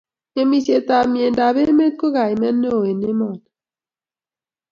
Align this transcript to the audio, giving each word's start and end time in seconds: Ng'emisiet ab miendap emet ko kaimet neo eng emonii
Ng'emisiet 0.31 0.87
ab 0.97 1.05
miendap 1.11 1.55
emet 1.63 1.93
ko 1.99 2.07
kaimet 2.15 2.55
neo 2.57 2.79
eng 2.89 3.05
emonii 3.11 3.49